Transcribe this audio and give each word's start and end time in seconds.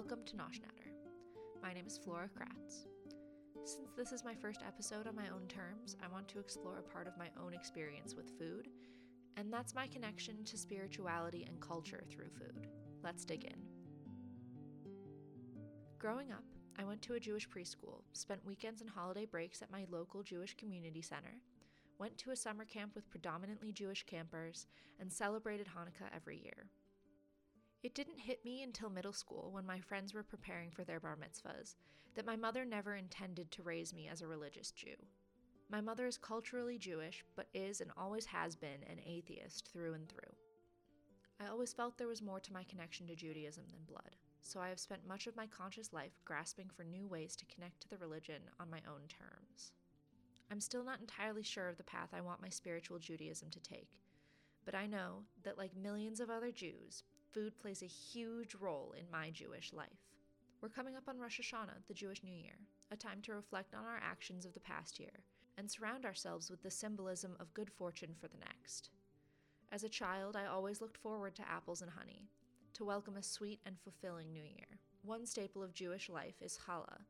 Welcome 0.00 0.24
to 0.28 0.36
Noshnatter. 0.36 0.88
My 1.62 1.74
name 1.74 1.86
is 1.86 1.98
Flora 1.98 2.30
Kraatz. 2.34 2.86
Since 3.66 3.90
this 3.98 4.12
is 4.12 4.24
my 4.24 4.34
first 4.34 4.62
episode 4.66 5.06
on 5.06 5.14
my 5.14 5.28
own 5.28 5.46
terms, 5.46 5.94
I 6.02 6.10
want 6.10 6.26
to 6.28 6.38
explore 6.38 6.78
a 6.78 6.90
part 6.90 7.06
of 7.06 7.18
my 7.18 7.28
own 7.38 7.52
experience 7.52 8.14
with 8.14 8.38
food, 8.38 8.68
and 9.36 9.52
that's 9.52 9.74
my 9.74 9.86
connection 9.86 10.42
to 10.44 10.56
spirituality 10.56 11.44
and 11.46 11.60
culture 11.60 12.02
through 12.08 12.30
food. 12.30 12.66
Let's 13.04 13.26
dig 13.26 13.44
in. 13.44 13.60
Growing 15.98 16.32
up, 16.32 16.44
I 16.78 16.84
went 16.84 17.02
to 17.02 17.14
a 17.14 17.20
Jewish 17.20 17.46
preschool, 17.46 18.00
spent 18.14 18.46
weekends 18.46 18.80
and 18.80 18.88
holiday 18.88 19.26
breaks 19.26 19.60
at 19.60 19.70
my 19.70 19.84
local 19.90 20.22
Jewish 20.22 20.56
community 20.56 21.02
center, 21.02 21.42
went 21.98 22.16
to 22.16 22.30
a 22.30 22.36
summer 22.36 22.64
camp 22.64 22.94
with 22.94 23.10
predominantly 23.10 23.70
Jewish 23.70 24.06
campers, 24.06 24.66
and 24.98 25.12
celebrated 25.12 25.66
Hanukkah 25.66 26.08
every 26.16 26.38
year. 26.42 26.70
It 27.82 27.94
didn't 27.94 28.18
hit 28.18 28.44
me 28.44 28.62
until 28.62 28.90
middle 28.90 29.14
school 29.14 29.50
when 29.52 29.64
my 29.64 29.80
friends 29.80 30.12
were 30.12 30.22
preparing 30.22 30.70
for 30.70 30.84
their 30.84 31.00
bar 31.00 31.16
mitzvahs 31.16 31.76
that 32.14 32.26
my 32.26 32.36
mother 32.36 32.64
never 32.64 32.94
intended 32.94 33.50
to 33.50 33.62
raise 33.62 33.94
me 33.94 34.06
as 34.06 34.20
a 34.20 34.26
religious 34.26 34.70
Jew. 34.70 34.96
My 35.70 35.80
mother 35.80 36.06
is 36.06 36.18
culturally 36.18 36.76
Jewish, 36.76 37.24
but 37.36 37.48
is 37.54 37.80
and 37.80 37.90
always 37.96 38.26
has 38.26 38.54
been 38.54 38.82
an 38.90 39.00
atheist 39.06 39.66
through 39.72 39.94
and 39.94 40.06
through. 40.08 40.34
I 41.40 41.46
always 41.46 41.72
felt 41.72 41.96
there 41.96 42.06
was 42.06 42.20
more 42.20 42.40
to 42.40 42.52
my 42.52 42.64
connection 42.64 43.06
to 43.06 43.16
Judaism 43.16 43.64
than 43.70 43.84
blood, 43.86 44.16
so 44.42 44.60
I 44.60 44.68
have 44.68 44.80
spent 44.80 45.08
much 45.08 45.26
of 45.26 45.36
my 45.36 45.46
conscious 45.46 45.92
life 45.92 46.20
grasping 46.26 46.68
for 46.68 46.84
new 46.84 47.06
ways 47.06 47.34
to 47.36 47.46
connect 47.46 47.80
to 47.80 47.88
the 47.88 47.96
religion 47.96 48.42
on 48.58 48.68
my 48.68 48.80
own 48.86 49.08
terms. 49.08 49.72
I'm 50.50 50.60
still 50.60 50.84
not 50.84 51.00
entirely 51.00 51.42
sure 51.42 51.68
of 51.68 51.78
the 51.78 51.84
path 51.84 52.10
I 52.12 52.20
want 52.20 52.42
my 52.42 52.50
spiritual 52.50 52.98
Judaism 52.98 53.48
to 53.50 53.60
take, 53.60 53.88
but 54.66 54.74
I 54.74 54.86
know 54.86 55.22
that, 55.44 55.56
like 55.56 55.74
millions 55.74 56.20
of 56.20 56.28
other 56.28 56.50
Jews, 56.50 57.04
food 57.32 57.56
plays 57.58 57.82
a 57.82 57.86
huge 57.86 58.54
role 58.54 58.94
in 58.98 59.04
my 59.10 59.30
Jewish 59.30 59.72
life. 59.72 59.88
We're 60.60 60.68
coming 60.68 60.96
up 60.96 61.08
on 61.08 61.18
Rosh 61.18 61.40
Hashanah, 61.40 61.86
the 61.86 61.94
Jewish 61.94 62.22
New 62.24 62.34
Year, 62.34 62.58
a 62.90 62.96
time 62.96 63.20
to 63.22 63.34
reflect 63.34 63.74
on 63.74 63.84
our 63.84 64.00
actions 64.02 64.44
of 64.44 64.52
the 64.52 64.60
past 64.60 64.98
year 64.98 65.22
and 65.56 65.70
surround 65.70 66.04
ourselves 66.04 66.50
with 66.50 66.62
the 66.62 66.70
symbolism 66.70 67.36
of 67.38 67.54
good 67.54 67.70
fortune 67.70 68.14
for 68.20 68.28
the 68.28 68.38
next. 68.38 68.90
As 69.70 69.84
a 69.84 69.88
child, 69.88 70.34
I 70.34 70.46
always 70.46 70.80
looked 70.80 70.96
forward 70.96 71.36
to 71.36 71.48
apples 71.48 71.82
and 71.82 71.90
honey, 71.90 72.24
to 72.74 72.84
welcome 72.84 73.16
a 73.16 73.22
sweet 73.22 73.60
and 73.64 73.76
fulfilling 73.78 74.32
New 74.32 74.42
Year. 74.42 74.78
One 75.02 75.24
staple 75.24 75.62
of 75.62 75.72
Jewish 75.72 76.08
life 76.08 76.42
is 76.42 76.58
challah, 76.66 77.02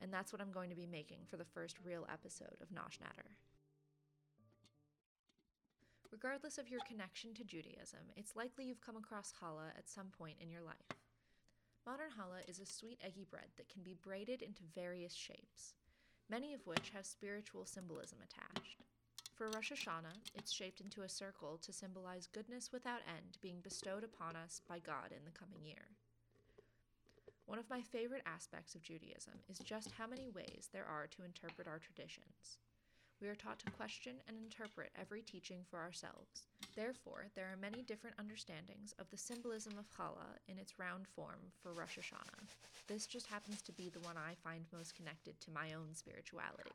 and 0.00 0.12
that's 0.12 0.32
what 0.32 0.42
I'm 0.42 0.52
going 0.52 0.70
to 0.70 0.76
be 0.76 0.86
making 0.86 1.20
for 1.30 1.36
the 1.38 1.44
first 1.44 1.76
real 1.84 2.06
episode 2.12 2.56
of 2.60 2.68
Noshnatter. 2.68 3.30
Regardless 6.12 6.58
of 6.58 6.68
your 6.68 6.80
connection 6.86 7.32
to 7.32 7.42
Judaism, 7.42 8.00
it's 8.16 8.36
likely 8.36 8.66
you've 8.66 8.84
come 8.84 8.98
across 8.98 9.32
challah 9.32 9.72
at 9.78 9.88
some 9.88 10.08
point 10.18 10.36
in 10.42 10.50
your 10.50 10.60
life. 10.60 11.00
Modern 11.86 12.10
challah 12.10 12.46
is 12.46 12.60
a 12.60 12.66
sweet 12.66 12.98
eggy 13.02 13.26
bread 13.30 13.48
that 13.56 13.70
can 13.70 13.82
be 13.82 13.96
braided 14.04 14.42
into 14.42 14.60
various 14.74 15.14
shapes, 15.14 15.72
many 16.28 16.52
of 16.52 16.66
which 16.66 16.90
have 16.94 17.06
spiritual 17.06 17.64
symbolism 17.64 18.18
attached. 18.22 18.76
For 19.34 19.48
Rosh 19.48 19.72
Hashanah, 19.72 20.20
it's 20.34 20.52
shaped 20.52 20.82
into 20.82 21.00
a 21.00 21.08
circle 21.08 21.58
to 21.62 21.72
symbolize 21.72 22.26
goodness 22.26 22.70
without 22.70 23.00
end 23.08 23.38
being 23.40 23.60
bestowed 23.64 24.04
upon 24.04 24.36
us 24.36 24.60
by 24.68 24.80
God 24.80 25.12
in 25.16 25.24
the 25.24 25.30
coming 25.30 25.64
year. 25.64 25.96
One 27.46 27.58
of 27.58 27.70
my 27.70 27.80
favorite 27.80 28.22
aspects 28.26 28.74
of 28.74 28.82
Judaism 28.82 29.40
is 29.48 29.58
just 29.60 29.92
how 29.92 30.06
many 30.06 30.28
ways 30.28 30.68
there 30.74 30.86
are 30.86 31.06
to 31.06 31.24
interpret 31.24 31.66
our 31.66 31.78
traditions 31.78 32.58
we 33.22 33.28
are 33.28 33.36
taught 33.36 33.60
to 33.60 33.70
question 33.70 34.14
and 34.26 34.36
interpret 34.36 34.90
every 35.00 35.22
teaching 35.22 35.60
for 35.70 35.78
ourselves. 35.78 36.42
Therefore, 36.74 37.26
there 37.36 37.46
are 37.46 37.56
many 37.56 37.82
different 37.84 38.16
understandings 38.18 38.92
of 38.98 39.08
the 39.10 39.16
symbolism 39.16 39.74
of 39.78 39.88
challah 39.96 40.38
in 40.48 40.58
its 40.58 40.78
round 40.78 41.06
form 41.06 41.38
for 41.62 41.72
Rosh 41.72 41.98
Hashanah. 41.98 42.48
This 42.88 43.06
just 43.06 43.28
happens 43.28 43.62
to 43.62 43.72
be 43.72 43.90
the 43.90 44.00
one 44.00 44.16
I 44.16 44.34
find 44.42 44.64
most 44.72 44.96
connected 44.96 45.40
to 45.40 45.52
my 45.52 45.68
own 45.72 45.94
spirituality. 45.94 46.72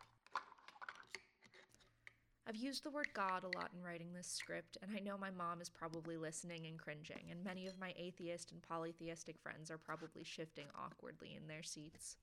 I've 2.48 2.55
used 2.55 2.86
the 2.86 2.92
word 2.92 3.10
God 3.14 3.43
a 3.43 3.58
lot 3.58 3.72
in 3.77 3.83
writing 3.83 4.14
this 4.14 4.27
script, 4.27 4.77
and 4.82 4.89
I 4.95 5.02
know 5.02 5.17
my 5.17 5.32
mom 5.32 5.60
is 5.60 5.67
probably 5.67 6.16
listening 6.16 6.66
and 6.66 6.80
cringing, 6.80 7.27
and 7.30 7.43
many 7.43 7.67
of 7.67 7.77
my 7.77 7.93
atheist 7.98 8.54
and 8.54 8.61
polytheistic 8.61 9.38
friends 9.38 9.70
are 9.70 9.77
probably 9.77 10.23
shifting 10.23 10.67
awkwardly 10.80 11.36
in 11.36 11.49
their 11.49 11.64
seats. 11.64 12.16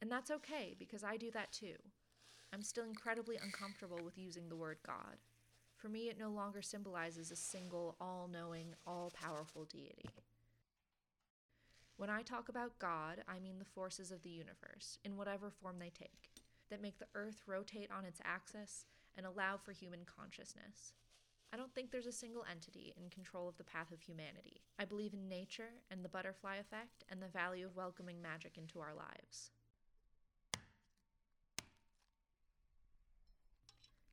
And 0.00 0.08
that's 0.10 0.30
okay, 0.30 0.76
because 0.78 1.02
I 1.02 1.16
do 1.16 1.32
that 1.32 1.50
too. 1.50 1.74
I'm 2.52 2.62
still 2.62 2.84
incredibly 2.84 3.38
uncomfortable 3.42 3.98
with 4.04 4.18
using 4.18 4.48
the 4.48 4.56
word 4.56 4.76
God. 4.86 5.16
For 5.76 5.88
me, 5.88 6.10
it 6.10 6.18
no 6.18 6.28
longer 6.28 6.60
symbolizes 6.60 7.30
a 7.30 7.36
single, 7.36 7.96
all 7.98 8.28
knowing, 8.30 8.74
all 8.86 9.10
powerful 9.10 9.64
deity. 9.64 10.10
When 11.96 12.10
I 12.10 12.22
talk 12.22 12.48
about 12.50 12.78
God, 12.78 13.24
I 13.26 13.38
mean 13.38 13.58
the 13.58 13.64
forces 13.64 14.12
of 14.12 14.22
the 14.22 14.30
universe, 14.30 14.98
in 15.04 15.16
whatever 15.16 15.50
form 15.50 15.78
they 15.78 15.90
take, 15.90 16.30
that 16.68 16.82
make 16.82 16.98
the 16.98 17.06
earth 17.14 17.42
rotate 17.46 17.90
on 17.90 18.04
its 18.04 18.20
axis 18.24 18.84
and 19.16 19.24
allow 19.24 19.56
for 19.56 19.72
human 19.72 20.00
consciousness. 20.04 20.92
I 21.54 21.56
don't 21.56 21.74
think 21.74 21.90
there's 21.90 22.06
a 22.06 22.12
single 22.12 22.44
entity 22.50 22.94
in 22.96 23.10
control 23.10 23.48
of 23.48 23.56
the 23.56 23.64
path 23.64 23.92
of 23.92 24.00
humanity. 24.00 24.62
I 24.78 24.84
believe 24.84 25.14
in 25.14 25.28
nature 25.28 25.70
and 25.90 26.04
the 26.04 26.08
butterfly 26.08 26.56
effect 26.56 27.04
and 27.10 27.22
the 27.22 27.28
value 27.28 27.66
of 27.66 27.76
welcoming 27.76 28.20
magic 28.20 28.56
into 28.56 28.80
our 28.80 28.94
lives. 28.94 29.50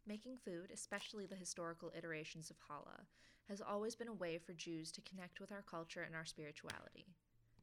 Making 0.10 0.38
food, 0.44 0.72
especially 0.74 1.28
the 1.28 1.36
historical 1.36 1.92
iterations 1.96 2.50
of 2.50 2.58
challah, 2.58 3.06
has 3.48 3.62
always 3.62 3.94
been 3.94 4.08
a 4.08 4.14
way 4.14 4.40
for 4.40 4.54
Jews 4.54 4.92
to 4.94 5.02
connect 5.02 5.40
with 5.40 5.52
our 5.52 5.62
culture 5.62 6.02
and 6.02 6.16
our 6.16 6.26
spirituality. 6.26 7.06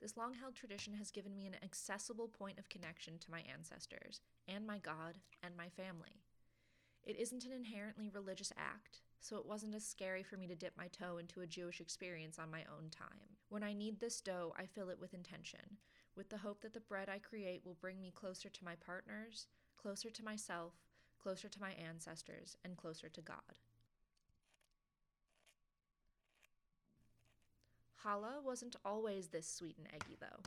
This 0.00 0.16
long 0.16 0.32
held 0.32 0.54
tradition 0.54 0.94
has 0.94 1.10
given 1.10 1.34
me 1.34 1.48
an 1.48 1.56
accessible 1.64 2.28
point 2.28 2.60
of 2.60 2.68
connection 2.68 3.18
to 3.18 3.32
my 3.32 3.42
ancestors, 3.52 4.20
and 4.46 4.64
my 4.64 4.78
God, 4.78 5.18
and 5.42 5.56
my 5.56 5.68
family. 5.70 6.22
It 7.02 7.18
isn't 7.18 7.44
an 7.44 7.50
inherently 7.50 8.10
religious 8.10 8.52
act, 8.56 9.00
so 9.18 9.38
it 9.38 9.46
wasn't 9.46 9.74
as 9.74 9.84
scary 9.84 10.22
for 10.22 10.36
me 10.36 10.46
to 10.46 10.54
dip 10.54 10.76
my 10.78 10.86
toe 10.86 11.18
into 11.18 11.40
a 11.40 11.48
Jewish 11.48 11.80
experience 11.80 12.38
on 12.38 12.48
my 12.48 12.60
own 12.72 12.90
time. 12.90 13.34
When 13.48 13.64
I 13.64 13.72
knead 13.72 13.98
this 13.98 14.20
dough, 14.20 14.54
I 14.56 14.66
fill 14.66 14.90
it 14.90 15.00
with 15.00 15.14
intention, 15.14 15.78
with 16.14 16.30
the 16.30 16.38
hope 16.38 16.60
that 16.60 16.74
the 16.74 16.80
bread 16.80 17.08
I 17.08 17.18
create 17.18 17.62
will 17.64 17.76
bring 17.80 18.00
me 18.00 18.12
closer 18.14 18.48
to 18.48 18.64
my 18.64 18.76
partners, 18.76 19.48
closer 19.76 20.10
to 20.10 20.24
myself, 20.24 20.74
closer 21.26 21.48
to 21.48 21.60
my 21.60 21.72
ancestors, 21.72 22.56
and 22.64 22.76
closer 22.76 23.08
to 23.08 23.20
God. 23.20 23.58
Challah 28.00 28.44
wasn't 28.44 28.76
always 28.84 29.26
this 29.26 29.48
sweet 29.48 29.76
and 29.76 29.88
eggy, 29.88 30.16
though. 30.20 30.44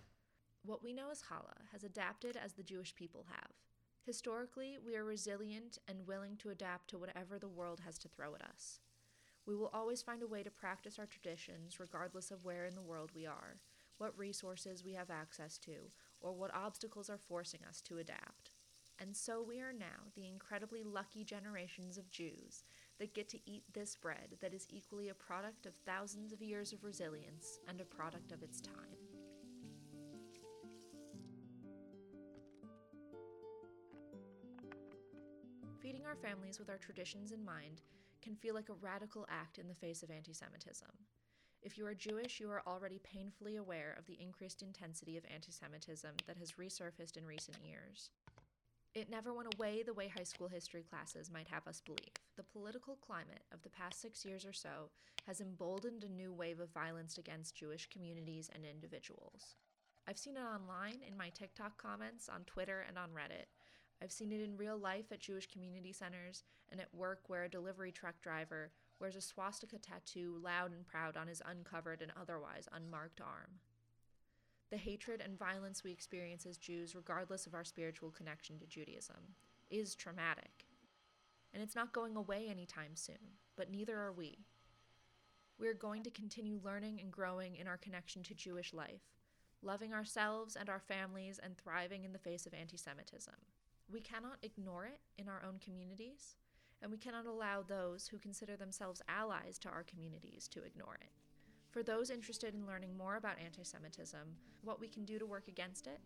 What 0.63 0.81
we 0.81 0.94
know 0.94 1.12
as 1.12 1.23
challah 1.23 1.67
has 1.73 1.84
adapted 1.84 2.38
as 2.38 2.53
the 2.53 2.63
Jewish 2.63 2.95
people 2.95 3.25
have. 3.28 3.51
Historically, 4.06 4.78
we 4.81 4.95
are 4.95 5.03
resilient 5.03 5.79
and 5.85 6.07
willing 6.07 6.38
to 6.38 6.50
adapt 6.50 6.90
to 6.91 6.97
whatever 6.97 7.38
the 7.38 7.50
world 7.50 7.81
has 7.85 7.97
to 7.97 8.07
throw 8.07 8.34
at 8.34 8.41
us. 8.41 8.79
We 9.46 9.57
will 9.57 9.72
always 9.73 10.01
find 10.01 10.23
a 10.23 10.28
way 10.28 10.44
to 10.44 10.50
practice 10.50 10.97
our 10.97 11.07
traditions 11.07 11.78
regardless 11.81 12.31
of 12.31 12.46
where 12.46 12.66
in 12.66 12.75
the 12.75 12.81
world 12.81 13.11
we 13.13 13.25
are, 13.25 13.59
what 13.97 14.17
resources 14.17 14.85
we 14.85 14.94
have 14.94 15.09
access 15.09 15.57
to, 15.57 15.91
or 16.22 16.31
what 16.31 16.56
obstacles 16.56 17.09
are 17.09 17.19
forcing 17.28 17.59
us 17.67 17.81
to 17.81 17.97
adapt. 17.97 18.51
And 19.01 19.15
so 19.15 19.41
we 19.41 19.61
are 19.61 19.71
now 19.71 20.11
the 20.15 20.27
incredibly 20.27 20.83
lucky 20.83 21.23
generations 21.23 21.97
of 21.97 22.11
Jews 22.11 22.65
that 22.99 23.13
get 23.13 23.29
to 23.29 23.39
eat 23.45 23.63
this 23.73 23.95
bread 23.95 24.35
that 24.41 24.53
is 24.53 24.67
equally 24.69 25.07
a 25.07 25.13
product 25.13 25.65
of 25.65 25.73
thousands 25.85 26.33
of 26.33 26.41
years 26.41 26.73
of 26.73 26.83
resilience 26.83 27.59
and 27.69 27.79
a 27.79 27.85
product 27.85 28.33
of 28.33 28.43
its 28.43 28.59
time. 28.59 28.73
Feeding 35.81 36.05
our 36.05 36.16
families 36.16 36.59
with 36.59 36.69
our 36.69 36.77
traditions 36.77 37.31
in 37.31 37.43
mind 37.43 37.81
can 38.21 38.35
feel 38.35 38.53
like 38.53 38.67
a 38.67 38.73
radical 38.73 39.25
act 39.29 39.59
in 39.59 39.67
the 39.69 39.73
face 39.73 40.03
of 40.03 40.11
anti 40.11 40.33
Semitism. 40.33 40.89
If 41.61 41.77
you 41.77 41.85
are 41.85 41.93
Jewish, 41.93 42.39
you 42.39 42.49
are 42.51 42.63
already 42.67 42.99
painfully 42.99 43.55
aware 43.55 43.95
of 43.97 44.05
the 44.05 44.21
increased 44.21 44.61
intensity 44.61 45.17
of 45.17 45.23
anti 45.34 45.52
Semitism 45.52 46.11
that 46.28 46.37
has 46.37 46.53
resurfaced 46.53 47.16
in 47.16 47.25
recent 47.25 47.57
years. 47.63 48.11
It 48.96 49.09
never 49.09 49.34
went 49.34 49.53
away 49.53 49.84
the 49.84 49.94
way 49.94 50.08
high 50.08 50.24
school 50.24 50.47
history 50.47 50.84
classes 50.84 51.30
might 51.32 51.47
have 51.47 51.68
us 51.68 51.80
believe. 51.80 52.14
The 52.36 52.44
political 52.44 52.96
climate 52.96 53.44
of 53.53 53.62
the 53.62 53.70
past 53.70 54.02
six 54.02 54.26
years 54.26 54.46
or 54.46 54.53
so 54.53 54.90
has 55.28 55.41
emboldened 55.41 56.03
a 56.03 56.09
new 56.09 56.34
wave 56.34 56.59
of 56.59 56.74
violence 56.74 57.20
against 57.20 57.56
Jewish 57.56 57.88
communities 57.90 58.50
and 58.53 58.66
individuals. 58.66 59.56
I've 60.08 60.18
seen 60.18 60.38
it 60.38 60.41
online 60.41 61.02
in 61.08 61.16
my 61.16 61.30
TikTok 61.30 61.78
comments, 61.78 62.28
on 62.30 62.46
Twitter, 62.46 62.84
and 62.88 62.97
on 62.97 63.09
Reddit. 63.09 63.46
I've 64.02 64.12
seen 64.12 64.32
it 64.32 64.41
in 64.41 64.58
real 64.58 64.78
life 64.78 65.12
at 65.12 65.20
Jewish 65.20 65.46
community 65.46 65.94
centers 65.94 66.44
and 66.72 66.82
at 66.82 66.94
work 66.94 67.22
where 67.28 67.44
a 67.44 67.50
delivery 67.50 67.91
truck 67.91 68.20
driver 68.22 68.72
wears 69.00 69.16
a 69.16 69.22
swastika 69.22 69.78
tattoo 69.78 70.40
loud 70.41 70.72
and 70.72 70.88
proud 70.88 71.16
on 71.16 71.28
his 71.28 71.44
uncovered 71.46 72.02
and 72.02 72.12
otherwise 72.20 72.68
unmarked 72.74 73.22
arm. 73.22 73.59
The 74.71 74.77
hatred 74.77 75.21
and 75.23 75.37
violence 75.37 75.83
we 75.83 75.91
experience 75.91 76.45
as 76.45 76.57
Jews, 76.57 76.93
regardless 76.93 77.47
of 77.47 77.55
our 77.55 77.63
spiritual 77.63 78.11
connection 78.11 78.59
to 78.59 78.67
Judaism, 78.67 79.35
is 79.71 79.95
traumatic. 79.95 80.66
And 81.53 81.63
it's 81.63 81.75
not 81.75 81.93
going 81.93 82.16
away 82.16 82.47
anytime 82.49 82.95
soon, 82.95 83.37
but 83.55 83.71
neither 83.71 83.97
are 83.99 84.11
we. 84.11 84.45
We 85.59 85.67
are 85.67 85.73
going 85.73 86.03
to 86.03 86.11
continue 86.11 86.59
learning 86.63 86.99
and 87.01 87.11
growing 87.11 87.55
in 87.55 87.67
our 87.67 87.77
connection 87.77 88.21
to 88.23 88.35
Jewish 88.35 88.71
life, 88.71 89.01
loving 89.63 89.93
ourselves 89.93 90.55
and 90.55 90.69
our 90.69 90.79
families 90.79 91.39
and 91.41 91.57
thriving 91.57 92.05
in 92.05 92.13
the 92.13 92.19
face 92.19 92.45
of 92.45 92.53
anti 92.53 92.77
Semitism. 92.77 93.33
We 93.91 94.01
cannot 94.01 94.37
ignore 94.43 94.85
it 94.85 94.99
in 95.17 95.27
our 95.27 95.41
own 95.45 95.57
communities, 95.59 96.35
and 96.81 96.91
we 96.91 96.97
cannot 96.97 97.25
allow 97.25 97.63
those 97.63 98.07
who 98.07 98.19
consider 98.19 98.55
themselves 98.55 99.01
allies 99.09 99.57
to 99.59 99.69
our 99.69 99.83
communities 99.83 100.47
to 100.49 100.61
ignore 100.61 100.97
it. 101.01 101.09
For 101.71 101.83
those 101.83 102.09
interested 102.09 102.55
in 102.55 102.66
learning 102.66 102.97
more 102.97 103.17
about 103.17 103.37
anti 103.43 103.63
Semitism, 103.63 104.19
what 104.63 104.79
we 104.79 104.87
can 104.87 105.05
do 105.05 105.19
to 105.19 105.25
work 105.25 105.47
against 105.47 105.85
it, 105.85 105.99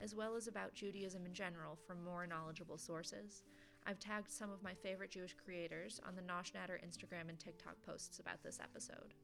as 0.00 0.14
well 0.14 0.36
as 0.36 0.46
about 0.46 0.74
Judaism 0.74 1.26
in 1.26 1.34
general 1.34 1.76
from 1.86 2.04
more 2.04 2.24
knowledgeable 2.24 2.78
sources, 2.78 3.42
I've 3.84 3.98
tagged 3.98 4.30
some 4.30 4.52
of 4.52 4.62
my 4.62 4.74
favorite 4.74 5.10
Jewish 5.10 5.34
creators 5.34 6.00
on 6.06 6.14
the 6.14 6.22
Nosh 6.22 6.54
Natter 6.54 6.80
Instagram 6.86 7.28
and 7.28 7.38
TikTok 7.38 7.74
posts 7.84 8.20
about 8.20 8.42
this 8.44 8.60
episode. 8.62 9.14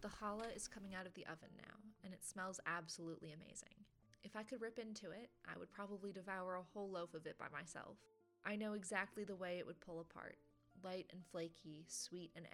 The 0.00 0.08
challah 0.08 0.56
is 0.56 0.66
coming 0.66 0.94
out 0.94 1.06
of 1.06 1.14
the 1.14 1.26
oven 1.26 1.50
now, 1.56 1.74
and 2.02 2.12
it 2.12 2.24
smells 2.24 2.58
absolutely 2.66 3.32
amazing. 3.32 3.84
If 4.22 4.36
I 4.36 4.42
could 4.42 4.60
rip 4.60 4.78
into 4.78 5.10
it, 5.10 5.30
I 5.46 5.58
would 5.58 5.72
probably 5.72 6.12
devour 6.12 6.56
a 6.56 6.62
whole 6.74 6.90
loaf 6.90 7.14
of 7.14 7.26
it 7.26 7.38
by 7.38 7.46
myself. 7.52 7.96
I 8.44 8.56
know 8.56 8.74
exactly 8.74 9.24
the 9.24 9.34
way 9.34 9.58
it 9.58 9.66
would 9.66 9.80
pull 9.80 10.00
apart 10.00 10.36
light 10.82 11.06
and 11.12 11.22
flaky, 11.30 11.84
sweet 11.88 12.30
and 12.34 12.46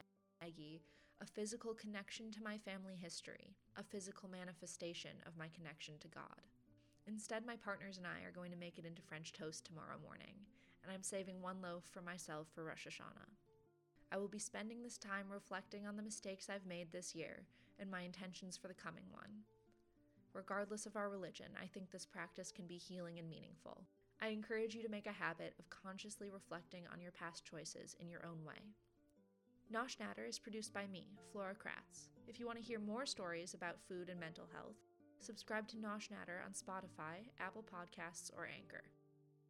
eggy, 0.43 0.83
a 1.21 1.27
physical 1.27 1.75
connection 1.75 2.31
to 2.33 2.43
my 2.43 2.59
family 2.59 2.97
history, 3.01 3.55
a 3.77 3.85
physical 3.85 4.29
manifestation 4.29 5.13
of 5.27 5.37
my 5.39 5.47
connection 5.55 5.95
to 6.01 6.09
God. 6.09 6.43
Instead, 7.07 7.47
my 7.47 7.55
partners 7.55 7.99
and 7.99 8.07
I 8.07 8.27
are 8.27 8.33
going 8.33 8.51
to 8.51 8.59
make 8.59 8.79
it 8.79 8.85
into 8.85 9.03
French 9.03 9.33
toast 9.33 9.65
tomorrow 9.65 9.97
morning, 10.03 10.35
and 10.83 10.93
I'm 10.93 11.05
saving 11.05 11.41
one 11.41 11.63
loaf 11.63 11.85
for 11.93 12.03
myself 12.03 12.49
for 12.53 12.65
Rosh 12.65 12.87
Hashanah. 12.87 13.31
I 14.11 14.17
will 14.19 14.29
be 14.29 14.39
spending 14.39 14.83
this 14.83 14.99
time 14.99 15.27
reflecting 15.31 15.87
on 15.87 15.97
the 15.97 16.03
mistakes 16.03 16.49
I've 16.51 16.67
made 16.67 16.91
this 16.91 17.15
year 17.15 17.47
and 17.79 17.91
my 17.91 18.03
intentions 18.03 18.57
for 18.57 18.69
the 18.69 18.75
coming 18.75 19.05
one. 19.13 19.45
Regardless 20.37 20.85
of 20.85 20.97
our 20.97 21.09
religion, 21.09 21.47
I 21.61 21.67
think 21.67 21.91
this 21.91 22.05
practice 22.05 22.53
can 22.53 22.67
be 22.67 22.77
healing 22.77 23.19
and 23.19 23.27
meaningful. 23.27 23.85
I 24.21 24.29
encourage 24.29 24.75
you 24.75 24.83
to 24.83 24.91
make 24.91 25.07
a 25.07 25.13
habit 25.13 25.55
of 25.59 25.71
consciously 25.71 26.29
reflecting 26.29 26.83
on 26.93 27.01
your 27.01 27.13
past 27.13 27.47
choices 27.47 27.97
in 28.01 28.11
your 28.11 28.21
own 28.27 28.45
way. 28.45 28.61
Nosh 29.73 29.99
Natter 29.99 30.27
is 30.27 30.39
produced 30.39 30.75
by 30.75 30.87
me, 30.93 31.09
Flora 31.33 31.55
Kraatz. 31.55 32.09
If 32.29 32.39
you 32.39 32.45
want 32.45 32.59
to 32.59 32.65
hear 32.65 32.79
more 32.79 33.07
stories 33.07 33.55
about 33.55 33.81
food 33.89 34.11
and 34.11 34.21
mental 34.21 34.47
health, 34.53 34.77
subscribe 35.21 35.69
to 35.69 35.79
Nosh 35.79 36.11
Natter 36.11 36.43
on 36.45 36.53
Spotify, 36.53 37.31
Apple 37.41 37.65
Podcasts, 37.65 38.31
or 38.37 38.47
Anchor. 38.47 38.85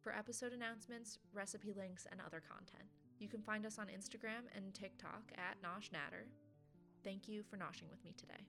For 0.01 0.15
episode 0.15 0.53
announcements, 0.53 1.19
recipe 1.33 1.73
links, 1.75 2.07
and 2.09 2.21
other 2.25 2.41
content. 2.41 2.87
You 3.19 3.27
can 3.27 3.41
find 3.41 3.65
us 3.65 3.77
on 3.77 3.87
Instagram 3.87 4.47
and 4.55 4.73
TikTok 4.73 5.33
at 5.35 5.61
Nosh 5.61 5.91
Natter. 5.91 6.27
Thank 7.03 7.27
you 7.27 7.43
for 7.43 7.57
noshing 7.57 7.89
with 7.91 8.05
me 8.05 8.13
today. 8.17 8.47